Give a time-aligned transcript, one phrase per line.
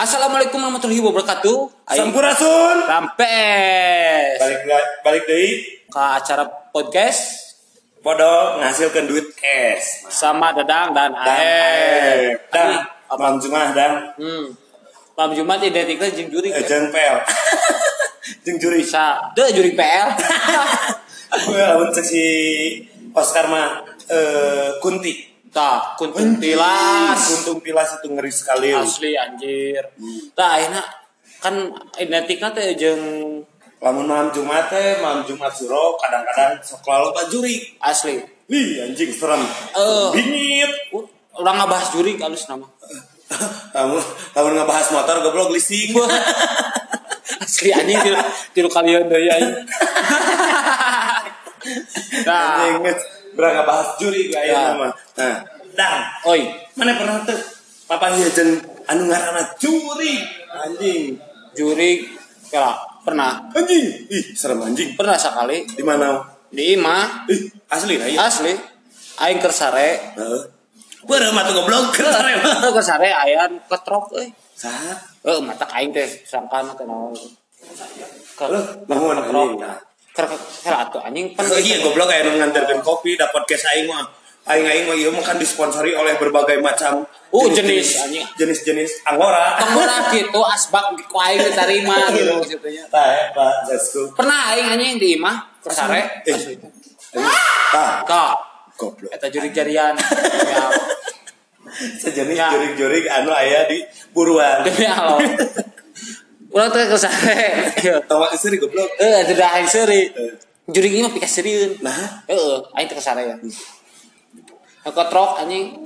[0.00, 1.56] Assalamualaikum warahmatullahi wabarakatuh.
[1.92, 2.88] Ayo Sampurasun.
[2.88, 4.58] sampai Balik
[5.04, 5.60] balik deui
[5.92, 7.52] ke acara podcast
[8.00, 10.08] podo ngasilkan duit cash.
[10.08, 12.32] sama Dadang dan Dan Ae.
[12.48, 12.80] dan
[13.12, 14.56] malam Jumat dan Hmm.
[15.20, 16.48] Malam Jumat identiknya jeung juri.
[16.48, 17.20] eh, jeung pel.
[18.48, 18.80] jeung juri.
[18.80, 19.36] Bisa.
[19.36, 20.08] Deh juri PL.
[21.44, 22.24] Lamun cek si
[23.12, 25.28] Oscar mah eh, Kunti.
[25.50, 27.18] Tah, kuntung tilas.
[27.18, 28.70] Kuntung tilas itu ngeri sekali.
[28.70, 29.82] Asli anjir.
[30.34, 30.82] Tah ayeuna
[31.42, 31.54] kan
[31.98, 33.02] identiknya teh jeung
[33.80, 37.64] Lamun malam Jumat teh, malam Jumat suro kadang-kadang sok loba juri.
[37.80, 38.20] asli.
[38.44, 39.40] Wih, anjing serem.
[39.72, 40.08] Eh.
[40.12, 40.72] Bingit.
[40.92, 41.06] Uh,
[41.40, 42.66] Orang ngebahas juri halus nama.
[43.74, 43.96] Kamu
[44.34, 45.94] kamu ngebahas motor goblok listing.
[47.40, 48.18] Asli anjing tilu,
[48.52, 49.54] tilu kalian deui aing.
[52.24, 52.72] Nah,
[53.34, 54.42] Berang ngebahas juri Ya.
[54.42, 54.88] gaya nama.
[54.90, 55.36] Nah,
[55.74, 56.40] dan oi,
[56.74, 57.38] mana pernah tuh
[57.86, 58.58] papa jeung
[58.90, 60.18] anu ngaranna juri?
[60.50, 61.14] Anjing.
[61.54, 62.06] Juri
[62.50, 62.74] ya
[63.06, 63.50] pernah.
[63.54, 63.86] Anjing.
[64.10, 64.98] Ih serem anjing.
[64.98, 65.66] Pernah sekali.
[65.66, 66.18] Di mana?
[66.50, 68.54] Di imah ih asli lah ya asli.
[69.20, 70.42] Aing kersare heeh.
[71.06, 72.70] Beureum atuh goblok keren mah.
[72.76, 74.28] kersare ayan ketrok euy.
[74.52, 74.92] Saha?
[75.20, 77.14] eh mata aing teh sangkana teh naon.
[78.36, 79.60] Ke Loh, naon
[80.26, 84.04] atuh anjing pan iya goblok aya nu nganterkeun kopi da podcast aing mah.
[84.42, 88.26] Aing aing mah ieu mah kan disponsori oleh berbagai macam Oh, jenis, anjing.
[88.34, 89.54] jenis-jenis anggora.
[89.54, 94.10] Tengora gitu asbak ku aing diterima gitu maksudnya Tah, Pak, that's cool.
[94.10, 96.32] pernah aing anjing di imah kersare Eh.
[96.32, 96.58] asli
[97.70, 98.02] Tah,
[98.74, 99.12] goblok.
[99.12, 99.94] eta juri jarian
[100.50, 100.66] ya
[101.70, 102.50] Sejenis Ya.
[102.50, 103.78] jurig-jurig anu aya di
[104.10, 104.64] buruan.
[104.64, 105.22] demi Allah
[106.50, 107.70] Urang teh kersare
[108.10, 108.90] Tawa istri goblok.
[108.98, 110.10] Eh, aing seuri.
[110.10, 110.34] Eh.
[110.70, 111.78] Juri ieu mah pika serieun.
[111.82, 113.34] Nah, Heeh, aing teh ke sana ya.
[114.86, 115.78] Ketrok anjing.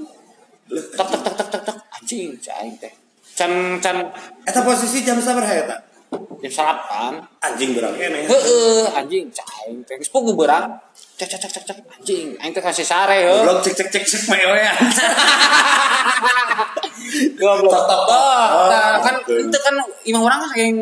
[0.69, 2.93] Tek tek tek tek tek anjing cai teh.
[3.35, 4.09] Can can
[4.47, 5.77] eta posisi jam sabaraha eta?
[6.43, 7.13] Jam salapan.
[7.43, 8.25] Anjing berang kene.
[8.27, 9.95] Heeh, anjing cai aing teh.
[10.01, 10.71] Geus pugu beurang.
[11.19, 12.27] Cek cek cek cek cek anjing.
[12.41, 13.43] Aing teh kasih sare heuh.
[13.43, 14.73] Goblok cek cek cek cek meo ya.
[17.39, 17.73] Goblok.
[17.75, 19.75] Oh, nah, kan Oh, itu kan
[20.05, 20.77] imah urang saking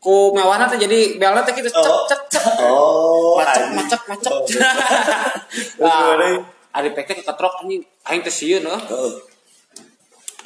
[0.00, 2.44] ku mewahna teh jadi belna teh kitu cek cek cek.
[2.62, 3.74] Oh, macet anjing.
[3.74, 4.42] macet macet Oh,
[6.16, 6.38] nah
[6.76, 9.12] ada peke ketrok anjing aing teh sieun heuh Heeh.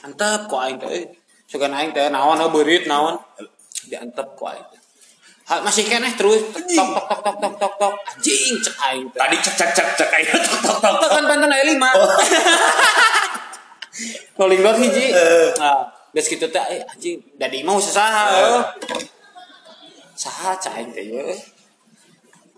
[0.07, 1.05] antep ku aing teh eh.
[1.51, 3.19] sugan aing teh naon heuh beurit naon
[3.89, 4.69] diantep ku aing
[5.59, 6.63] masih keneh terus tok
[6.95, 7.95] tok tok tok tok tok tok.
[8.07, 10.95] Anjing cek aing Tadi cek cek cek cek aja tok tok tok.
[10.95, 11.91] Itu kan banten aya lima.
[11.99, 12.07] Oh.
[14.39, 15.11] rolling dot hiji.
[15.11, 15.51] Eh.
[15.59, 18.31] nah geus kitu teh eh, anjing dadi mau saha.
[18.31, 18.63] Heuh
[20.15, 21.11] saha cek aing teh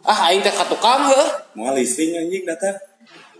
[0.04, 1.28] ah aing teh ka tukang heuh.
[1.56, 2.76] Mau listing anjing datang.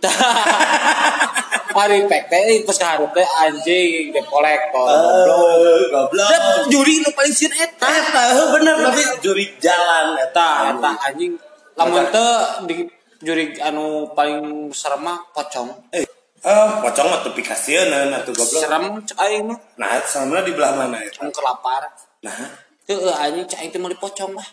[1.73, 5.57] Hari pek teh pas kaharep teh anjing dep kolektor goblok.
[5.57, 6.29] Eh, goblok.
[6.29, 7.89] Dan juri nu paling sieun eta.
[7.89, 10.89] Eta heuh bener tapi juri jalan Eta eta.
[11.03, 11.33] anjing
[11.73, 12.29] lamun teu
[12.69, 12.85] di
[13.19, 15.69] juri anu paling serem mah pocong.
[15.89, 16.05] Eh,
[16.45, 18.61] oh, pocong mah tepi kasieun atuh goblok.
[18.61, 21.25] Serem cek aing mah Nah, sama di belah mana eta?
[21.25, 21.89] anu kelapar.
[22.21, 22.53] Nah,
[22.85, 24.45] Heeh anjing cek aing teh meuli pocong lah.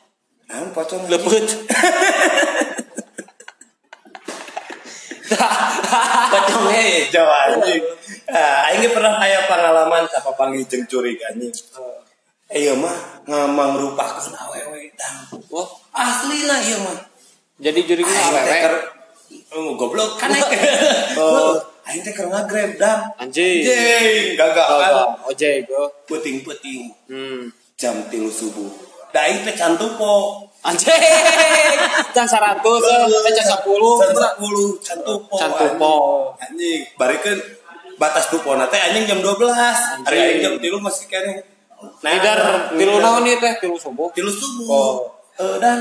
[0.48, 1.47] nah pocong Lepeut.
[6.31, 7.82] pocongnya hijau anjing.
[8.31, 11.53] Ah, aing pernah aya pengalaman apa panggil jeung curig anjing.
[12.50, 15.38] Ieu mah ngamang rupakeun awewe dang.
[15.54, 16.99] Wah, Aslina ieu mah.
[17.60, 18.81] jadi juri mah Aing teh awewe.
[19.54, 20.34] Oh, goblok kan.
[21.20, 21.54] Oh,
[21.87, 23.06] aing teh keur ngagrab dang.
[23.22, 23.62] Anjing.
[23.62, 24.94] Anjing, gagal kan.
[25.31, 25.87] Ojek go.
[26.10, 27.54] Puting-puting Hmm.
[27.78, 28.66] jam 3 subuh.
[29.15, 30.50] Da aing teh can tupo.
[30.60, 30.93] Anjing.
[32.12, 33.00] Can 100, eh,
[33.32, 33.48] can 10.
[34.04, 35.37] Can 10 can tupo.
[35.41, 35.93] Can tupo.
[36.37, 37.38] Anjing, barikeun
[37.97, 40.04] batas tupo teh anjing jam 12.
[40.04, 41.34] Hari jam 3 masih kene.
[42.04, 42.41] Nah, Lidar
[42.76, 43.56] tilu naon ieu teh?
[43.56, 44.12] Tilu subuh.
[44.12, 44.69] tilu subuh.
[44.69, 44.94] Oh.
[45.41, 45.81] Eh, dan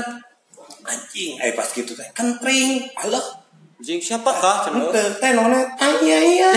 [0.88, 2.88] anjing, eh pas gitu teh kentring.
[2.96, 3.40] Allah,
[3.80, 4.68] Anjing siapa kah?
[4.72, 6.50] Ente teh nona aya iya.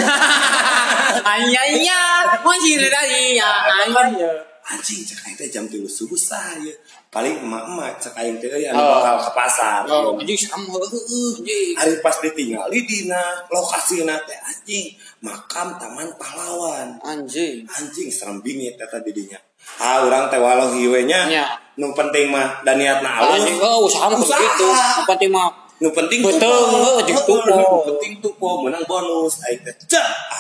[1.24, 2.00] Aya iya,
[2.44, 3.52] masih ada iya,
[3.84, 4.32] aya.
[4.74, 6.74] Anjing cek aing teh jam 3 subuh saya.
[7.08, 8.98] Paling emak-emak cek aing teh aya Oh.
[8.98, 9.86] bakal ke pasar.
[9.86, 10.98] Oh, anjing sama heeh,
[11.38, 11.74] anjing.
[11.78, 16.98] Hari pas ditinggali dina lokasi teh anjing makam Taman Pahlawan.
[17.06, 17.70] Anjing.
[17.70, 19.38] Anjing serem bingit eta didinya.
[19.78, 21.30] Ah, urang teh walau hiwe nya.
[21.30, 21.46] Nya.
[21.78, 23.66] Nu penting mah dan niatna Anjing, alus.
[23.66, 24.38] oh usaha mah Usaha.
[24.38, 24.68] begitu.
[24.70, 25.50] Yang penting mah
[25.82, 27.52] Nu penting Betul, heuh, jeung tupo.
[27.60, 29.76] Nu penting tupo menang bonus aing teh.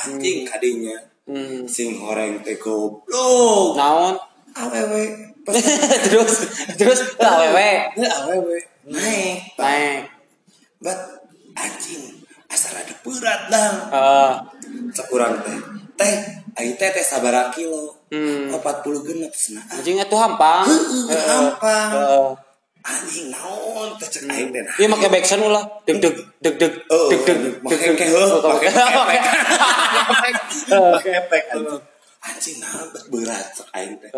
[0.08, 0.96] Anjing kadinya.
[1.30, 1.68] Hmm.
[1.70, 3.75] Sing horeng teh goblok.
[3.78, 4.16] naon?
[4.54, 5.34] Awewe.
[6.08, 6.34] terus
[6.80, 9.54] terus awewe awewe naik.
[9.60, 10.02] naik.
[10.80, 11.00] Bat
[11.58, 13.75] anjing asal ada berat dang.
[13.92, 14.31] Eh,
[14.94, 15.60] Sekurang teh.
[15.94, 17.98] Teh Aing teh teh sabaraha kilo.
[18.14, 18.54] Hmm.
[18.54, 18.62] 40
[19.10, 19.66] genep cenah.
[19.74, 20.70] Anjing itu hampang.
[21.10, 22.38] Hampang.
[22.84, 24.60] Anjing naon teh cek aing teh.
[24.60, 24.76] nah.
[24.76, 25.64] Iya make back sound ulah.
[25.88, 28.10] Deg deg deg deg deg deg make deg deg.
[28.12, 29.24] heuh, make
[30.68, 31.44] Pakai efek.
[32.20, 32.60] Anjing.
[32.60, 34.12] Naon teh berat aing teh.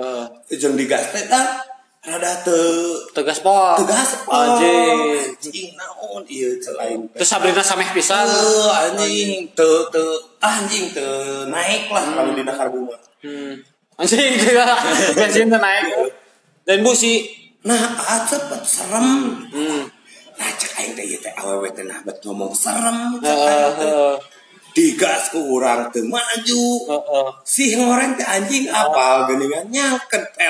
[0.58, 1.62] Jeung digas teh dah
[2.10, 3.78] rada teu Tegas pol.
[3.86, 4.98] tegas Anjing.
[5.14, 7.22] anjing naon ieu aing teh.
[7.22, 8.26] Terus Sabrina sameh pisan.
[8.26, 10.10] Anjing teu teu
[10.42, 12.98] anjing teu naik lah kalau dina karbu mah.
[13.22, 13.62] Hmm.
[14.02, 14.74] Anjing juga
[15.22, 15.86] bensin teh naik.
[16.66, 19.42] Dan bu si Nah, ah cepet serem.
[19.50, 19.82] hmm.
[20.36, 23.94] Nah, cek aing teh teh awewe teh nah bet ngomong serem cek aing teh.
[24.76, 26.66] Digas ku urang teu maju.
[27.42, 30.46] Si ngoreng teh anjing apal geuningan nyangket deh.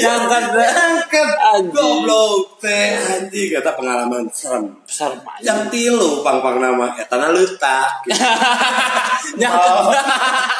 [0.00, 1.70] Nyangket Anjing.
[1.70, 4.74] goblok teh anjing kata pengalaman serem.
[4.88, 5.12] Besar
[5.44, 8.08] Yang tilu pang-pang nama eta na leutak.
[8.08, 9.36] Nyangkat.
[9.40, 10.06] Nyangket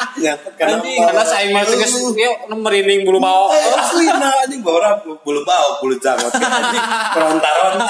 [0.55, 3.51] kana Anjing karena saya mah tegas yuk merinding bulu bau.
[3.51, 7.83] Eh, asli nah anjing bawa bulu bau bulu jangot anjing goblok.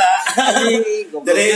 [1.29, 1.47] jadi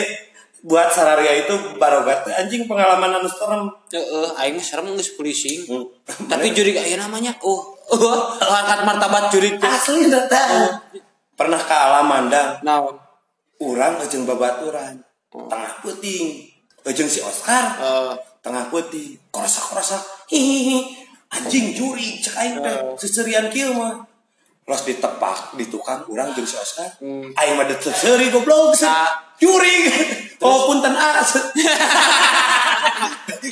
[0.62, 2.30] buat sararia itu barogat.
[2.30, 3.72] Anjing pengalaman anu serem.
[3.90, 5.66] Heeh, aing serem geus polisi.
[5.66, 5.90] Hmm.
[6.30, 7.34] Tapi jurig aya namanya.
[7.42, 9.66] Oh, oh, angkat martabat jurig teh.
[9.66, 10.78] asli data
[11.34, 13.00] pernah ke Alamandang Naon?
[13.64, 15.00] urang jeung babaturan
[15.32, 16.52] tengah puting
[16.94, 17.80] jeung si Oscar.
[18.40, 20.00] Tengah putih korosak korosak
[20.30, 20.78] hihihi
[21.30, 22.94] anjing juri cek aing teh Oh.
[22.96, 24.06] seserian kieu mah
[24.66, 27.34] los ditepak di tukang urang jeung si Oscar Hmm.
[27.34, 28.78] aing mah deuh seuri goblok
[29.40, 29.76] juri
[30.40, 31.32] oh punten as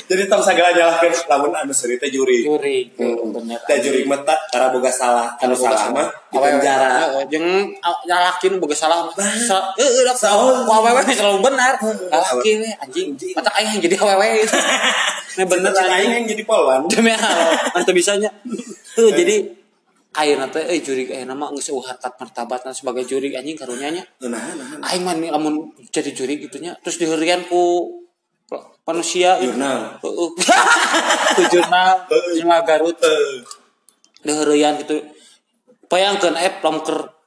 [0.04, 2.92] jadi tong sagala nyalahkeun lamun anu seuri teh juri jurig.
[2.94, 3.32] Hmm.
[3.32, 3.58] Bener.
[3.58, 7.72] da juri mah tak tara boga salah anu salah mah di penjara jeung
[8.04, 9.08] nyalakin boga salah.
[9.16, 10.60] Sa- Heeh, dak Salah.
[10.66, 11.72] awewe selalu benar.
[12.12, 13.16] Laki anjing.
[13.32, 14.44] Mata aing jadi awewe.
[15.38, 18.30] Nah bener aing yang jadi polwan Demi Allah, ante bisanya.
[18.98, 19.46] Tuh jadi
[20.18, 24.02] ayeuna teh euy jurig ayeuna mah geus eueuh harkat martabat sebagai jurig anjing karunya nya.
[24.26, 27.94] nah nah Aing mah lamun jadi jurig gitu nya terus diherian ku
[28.88, 29.36] manusia.
[29.36, 30.00] Jurnal.
[30.00, 30.28] Heeh.
[31.36, 32.96] Ku jurnal jurnal Garut.
[33.04, 33.44] Eh,
[34.24, 35.04] diherian gitu.
[35.92, 37.17] Bayangkeun eh keur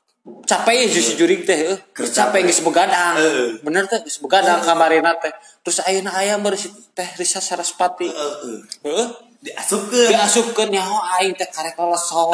[0.46, 1.78] capek ya si jurig teh.
[1.94, 3.18] Keur capek geus begadang.
[3.18, 3.58] Heeh.
[3.66, 5.34] Bener teh geus begadang kamarina teh.
[5.66, 8.06] Terus ayeuna aya beres teh Risa Sarasvati.
[8.06, 8.60] eh, eh.
[8.86, 9.10] Heeh.
[9.42, 12.30] diasupkeun diasupkeun nyaho aing teh karek leleson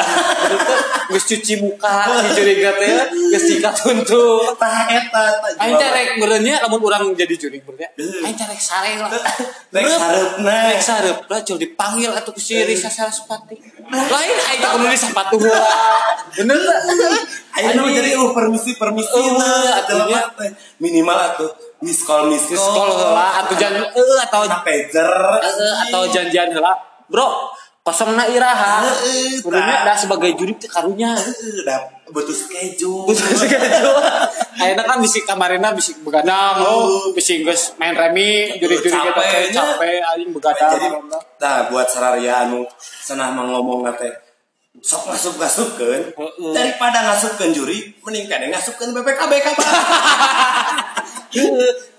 [1.08, 2.92] geus cuci muka si juriga teh
[3.32, 5.24] geus sikat tuntut tah eta
[5.56, 9.08] aing teh rek beureunya lamun urang jadi jurig beureunya aing teh rek sare lah
[9.72, 10.52] Rek sareupna.
[10.68, 13.56] rek sareup lah jauh dipanggil atuh si Risa Sarasvati
[13.88, 15.64] lain aing teh kudu disapatu heula
[16.36, 16.60] bener
[17.58, 20.06] Ayo nu jadi uh permisi permisi Uh, lah atunya.
[20.06, 21.50] atunya teh minimal atuh
[21.82, 25.10] miss call miss Geus call heula atuh jan eueuh atau na pager.
[25.42, 26.78] Eueuh atau janjian heula
[27.10, 27.50] bro
[27.82, 28.84] kosong na iraha.
[29.40, 29.84] Kudunya tah.
[29.90, 31.16] dah sebagai jurig teh karunya.
[31.16, 33.08] Heeh, da butuh schedule.
[34.60, 39.62] Akhirnya kan bisi kamarina bisi begadang, oh, bisi geus main remi, juri-juri kita teh Capeknya.
[39.76, 40.72] capek anjing begadang.
[41.38, 44.27] nah buat sararia anu senah ngomong teh
[44.80, 46.52] sok ngasup ngasupkeun Heeh.
[46.54, 49.66] daripada ngasupkeun juri mending kade ngasupkeun BPKB kabar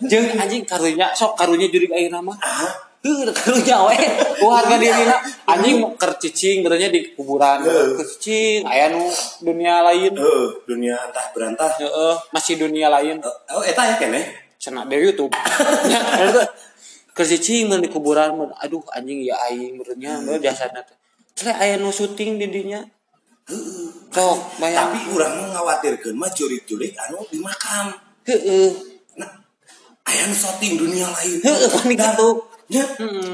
[0.09, 2.33] Jeung anjing karunya sok karunya juri mah.
[2.41, 2.65] ah
[2.99, 3.95] Heuh karunya we.
[4.43, 5.15] Ku harga dirina
[5.47, 7.63] anjing keur cicing benernya di kuburan.
[7.63, 9.07] Keur cicing aya nu
[9.39, 10.11] dunia lain.
[10.67, 13.23] Dunia entah berantah Heeh, masih dunia lain.
[13.55, 14.25] oh eta ya keneh
[14.59, 15.31] Cenah di YouTube.
[15.87, 16.43] Ya, eta
[17.15, 20.98] keur cicing mun di kuburan mun aduh anjing ya aing benernya bener jasana teh.
[21.39, 22.83] Cele aya nu syuting di dinya.
[24.11, 24.91] Sok bayang.
[24.91, 27.89] tapi urang mah ngawatirkeun mah jurik-jurik anu di makam
[28.27, 28.69] Heeh.
[29.17, 29.25] nah
[30.05, 32.43] aya nu syuting dunia lain Heeh, panik atuh.
[32.69, 32.85] nya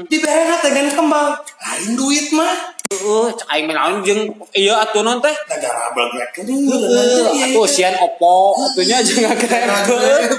[0.08, 2.54] di berena teh dengan kembang lain duit mah
[2.94, 4.22] Heeh, cek aing menaon jeung
[4.54, 5.34] ieu atunon teh.
[5.50, 10.32] negara belak Heeh, atuh sian opo, atunya jeung ngagreb.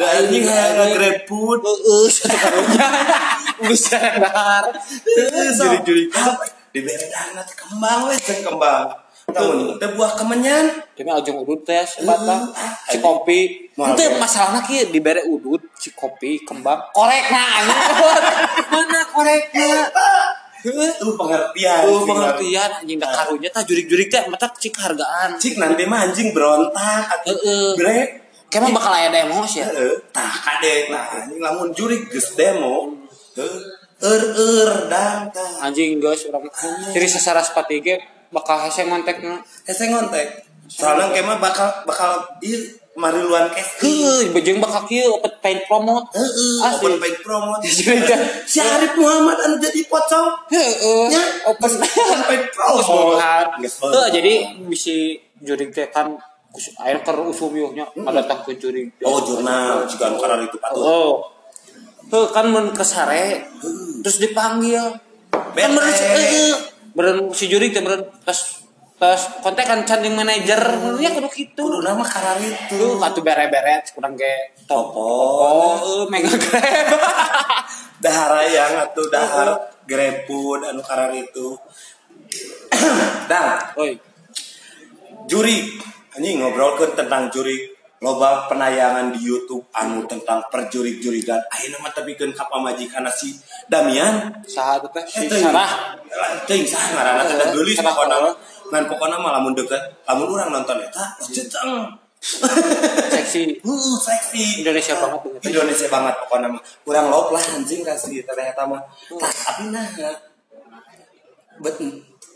[0.00, 2.88] anjing aya grab food Heeh, satu karunya.
[3.68, 4.64] Bisa dar.
[6.72, 8.08] Juri-juri di berena teh kembang.
[8.08, 10.66] We jeung kembang namun teh buah kemenyan.
[10.98, 12.50] Demi ujung udut teh sebata
[12.90, 13.70] si kopi.
[13.72, 16.90] Itu masalahnya ki dibere udut si kopi kembang.
[16.90, 17.62] Korek nah.
[18.72, 19.88] Mana koreknya?
[20.62, 20.94] Heeh.
[20.94, 22.70] itu pengertian Oh, pengertian.
[22.82, 25.34] Anjing da karunya tah jurig-jurig teh mata cik hargaan.
[25.34, 27.26] cik nanti mah anjing berontak.
[27.26, 27.74] Heeh.
[27.74, 28.08] brek.
[28.52, 29.70] Kemah bakal aya demo sih ya.
[30.12, 30.92] Tah kadek.
[30.92, 32.94] Nah anjing lamun jurik geus demo.
[33.32, 33.71] Heeh,
[34.02, 36.50] eur dang tah anjing guys orang
[36.90, 37.96] jadi sesara sepati ge
[38.34, 44.84] bakal hese ngontekna hese ngontek soalnya kemah bakal bakal ieu mariluan casting Heuh, bejeng bakal
[44.84, 46.12] kieu open paint promote.
[46.12, 47.64] Heeh, open paid promote.
[47.64, 50.28] Si Arif Muhammad anu jadi pocong.
[50.52, 51.08] Heeh.
[51.08, 53.16] Ya, Open Terus promote.
[53.64, 54.32] Heeh, jadi
[54.68, 56.12] bisi jurig teh kan
[56.84, 58.92] air keur usum yuhnya datang ke jurig.
[59.00, 60.84] Oh, jurnal juga anu karar itu patut.
[60.84, 61.12] Oh.
[62.12, 63.48] Tuh kan men kesare
[64.04, 65.00] terus dipanggil.
[65.32, 66.52] Kan heeh.
[66.92, 68.68] Beren si jurig teh beren tes
[69.00, 70.60] tes kontak kan canding manajer
[71.00, 71.64] nya kudu kitu.
[71.64, 72.76] Kudu nama karar itu.
[72.76, 75.00] Tuh katu bere-bere kurang ge Topo.
[75.00, 76.60] Oh, eh, mega grab.
[78.04, 81.56] Dahar yang atau dahar grepun anu karar itu.
[83.30, 83.96] Dan Oi.
[85.32, 85.80] juri
[86.12, 87.71] anjing ngobrolkeun tentang juri
[88.02, 93.38] loba penayangan di YouTube anu tentang perjurig-jurigan ayeuna mah tepikeun ka pamajikanna si
[93.70, 95.94] Damian Saha teh si Sarah.
[96.44, 98.34] Teuing saha ngaranna teh geulis pokona.
[98.74, 101.94] Ngan pokona mah lamun deukeut, lamun urang nonton eta ceceng.
[102.22, 104.62] Seksi Uh, seksi.
[104.62, 105.20] Indonesia banget.
[105.46, 106.62] Indonesia banget pokoknya mah.
[106.82, 108.82] Kurang lop lah anjing kasih ternyata mah.
[109.10, 109.86] Tapi nah
[111.62, 111.78] bet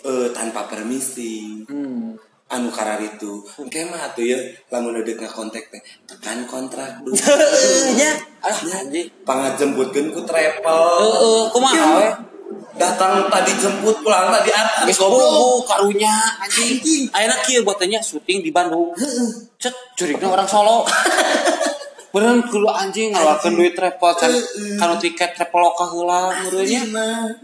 [0.07, 1.67] eh, tanpa permisi.
[1.67, 2.15] Hmm.
[2.47, 4.39] Anu karar itu, kayak mah tuh ya,
[4.71, 7.19] lamun udah kontak teh, tekan kontrak dulu.
[7.99, 8.15] nya
[8.47, 9.11] alah anjing.
[9.27, 10.63] Pangajemputkeun ku travel.
[11.03, 12.07] Heeh, kumaha we?
[12.79, 14.87] Datang tadi jemput pulang tadi atas.
[14.87, 17.11] Geus goblok karunya anjing.
[17.11, 18.95] Ayeuna kieu buat tanya syuting di Bandung.
[19.59, 20.87] Cet jurigna orang Solo.
[22.17, 24.33] Beneran kudu anjing ngaluarkeun duit travel can
[24.81, 26.81] kanu tiket traveloka heula meureunnya.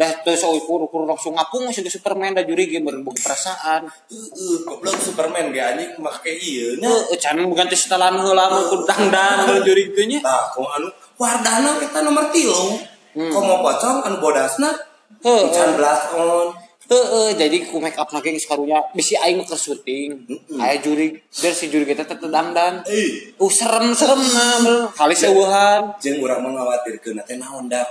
[0.00, 3.84] Dah terus ukur ukur langsung ngapung geus Superman da jurig ge beureun boga perasaan.
[4.08, 6.88] Heeh, goblok Superman ge anjing make ieu nya.
[6.88, 10.24] Heeh, can ganti setelan heula mah kudu dangdang jurig teh nya.
[10.24, 10.88] Nah, kok anu
[11.20, 12.80] wardana kita nomor tilu.
[13.12, 13.28] Hmm.
[13.28, 14.72] Kok mau pocong anu bodasna?
[15.20, 15.52] Heeh.
[15.52, 16.48] Can blast on.
[16.92, 20.28] Heeh, jadi ku make up lagi geus karunya bisi aing keur syuting.
[20.60, 22.84] Aya jurig, biar si jurig eta teh dangdan.
[22.84, 24.80] Eh, Uh, serem-serem nah, bener.
[24.92, 25.96] kali seueuhan.
[26.04, 27.88] jeung urang mengkhawatirkeun teh naon da.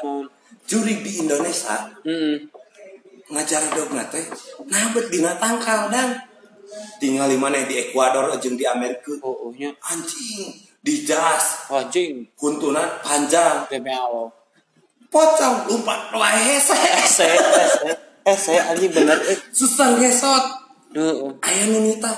[0.69, 2.45] Jurig di Indonesia Heeh.
[3.27, 4.21] ngajar dogna teh
[4.69, 6.21] nabet dina tangkal dan
[7.01, 9.17] tinggal di mana di Ekuador jeung di Amerika.
[9.25, 9.73] Oh, oh nya.
[9.81, 14.29] Anjing, di jas, Anjing, kuntunan panjang, demi Allah.
[15.09, 16.77] pocong lompat wae hese.
[18.21, 19.17] Ese, ese anjing bener.
[19.27, 20.45] Eh, Susah gesot.
[20.91, 21.29] Heeh.
[21.41, 22.11] Aya nu nita,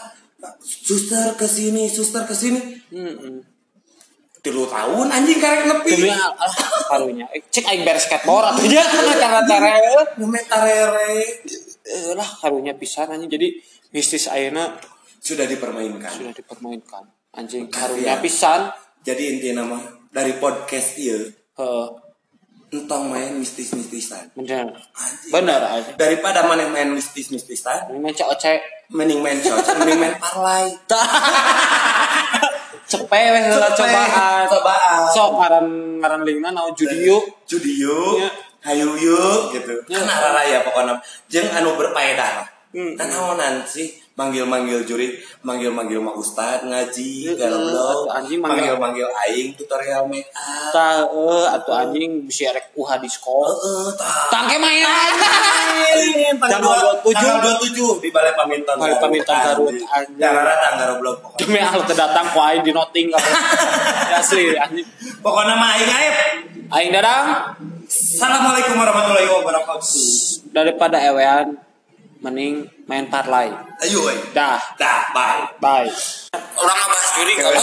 [0.59, 2.59] suster ke sini, suster ke sini.
[2.91, 3.39] Heeh.
[4.43, 5.89] Tilu tahun anjing karek nepi.
[6.03, 6.51] Demi Allah,
[6.91, 7.25] karunya.
[7.31, 9.75] Eh, cek aing beres skateboard atuh kana cara tere.
[10.19, 11.11] Ngemet tarere.
[11.87, 13.31] Eh lah karunya pisan anjing.
[13.31, 13.47] Jadi
[13.95, 14.75] mistis ayeuna
[15.23, 16.11] Sudah dipermainkan.
[16.11, 17.07] sudah dipermainkan.
[17.39, 18.67] Anjing karunya pisan.
[19.07, 21.87] Jadi intinya mah dari podcast ieu Heeh.
[22.73, 24.33] Entong main mistis-mistisan.
[24.33, 24.73] Bener
[25.61, 25.93] anjing.
[25.93, 30.73] Daripada mana main mistis-mistisan, main cek mending main cocok, mending main parlay.
[32.83, 34.43] Cepe weh heula cobaan.
[34.51, 35.01] cobaan.
[35.09, 35.67] Sok ngaran
[36.03, 37.23] ngaran linkna naon judi yuk.
[37.47, 38.29] Judi yuk, Ya.
[38.69, 39.73] hayu yuk gitu.
[39.87, 40.03] Ya.
[40.03, 40.99] Kan arah ya pokoknya.
[41.31, 42.47] Jeung anu berpaedah lah.
[42.75, 42.93] Hmm.
[42.99, 45.09] Kan naonan sih manggil-manggil juri,
[45.41, 50.69] manggil-manggil mah ustad ngaji, atuh anjing manggil- manggil-manggil aing tutorial make up.
[50.69, 53.49] Tah eueuh atuh anjing bisa rek uha diskon.
[53.49, 54.29] Heeh, tah.
[54.29, 56.61] Tangke main Anjing, Tanggal
[57.01, 57.09] 27.
[57.11, 58.75] tanggal 27 di Balai Pamintan.
[58.77, 60.17] Balai Pamintan Garut, Anjing.
[60.17, 61.17] Jangan datang goblok.
[61.35, 63.09] Demi Allah terdatang ku aing di noting.
[64.19, 64.85] Asli anjing.
[65.21, 66.15] Pokoknya mah aing aib.
[66.69, 67.25] Aing dadang
[67.83, 69.85] Assalamualaikum warahmatullahi wabarakatuh.
[70.49, 71.57] daripada ewean
[72.23, 73.51] mending main parlay.
[73.83, 73.99] Ayo.
[74.31, 75.43] Dah, Dah, bye.
[75.59, 75.87] bye.
[76.55, 77.59] Orang ngebahas juri kalau